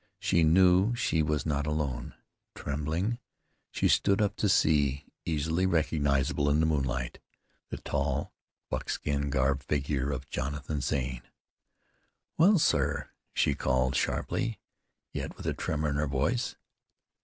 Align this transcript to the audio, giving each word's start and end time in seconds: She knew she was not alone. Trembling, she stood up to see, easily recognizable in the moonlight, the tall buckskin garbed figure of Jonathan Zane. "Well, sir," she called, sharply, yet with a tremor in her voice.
She 0.17 0.43
knew 0.43 0.95
she 0.95 1.21
was 1.21 1.45
not 1.45 1.67
alone. 1.67 2.15
Trembling, 2.55 3.19
she 3.69 3.87
stood 3.87 4.19
up 4.19 4.35
to 4.37 4.49
see, 4.49 5.05
easily 5.25 5.67
recognizable 5.67 6.49
in 6.49 6.59
the 6.59 6.65
moonlight, 6.65 7.19
the 7.69 7.77
tall 7.77 8.33
buckskin 8.71 9.29
garbed 9.29 9.61
figure 9.61 10.11
of 10.11 10.27
Jonathan 10.27 10.81
Zane. 10.81 11.21
"Well, 12.35 12.57
sir," 12.57 13.11
she 13.31 13.53
called, 13.53 13.95
sharply, 13.95 14.57
yet 15.11 15.37
with 15.37 15.45
a 15.45 15.53
tremor 15.53 15.89
in 15.89 15.97
her 15.97 16.07
voice. 16.07 16.55